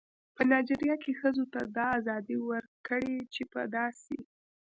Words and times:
په 0.35 0.41
نایجیریا 0.49 0.95
کې 1.03 1.11
ښځو 1.19 1.43
ته 1.53 1.59
دا 1.77 1.85
ازادي 1.99 2.37
ورکړې 2.49 3.17
چې 3.33 3.41
په 3.51 3.61
داسې 3.75 4.17